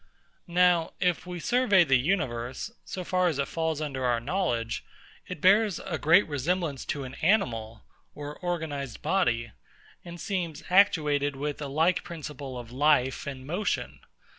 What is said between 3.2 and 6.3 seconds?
as it falls under our knowledge, it bears a great